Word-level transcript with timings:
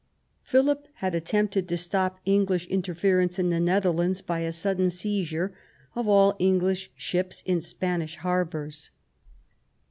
Philip 0.41 0.87
had 0.95 1.13
attempted 1.13 1.69
to 1.69 1.77
stop 1.77 2.19
English 2.25 2.65
interference 2.69 3.37
in 3.37 3.51
the 3.51 3.59
Netherlands 3.59 4.23
by 4.23 4.39
a 4.39 4.51
sudden 4.51 4.89
seizure 4.89 5.53
of 5.93 6.07
all 6.07 6.35
English 6.39 6.89
ships 6.95 7.43
in 7.45 7.61
Spanish 7.61 8.15
harbours. 8.15 8.89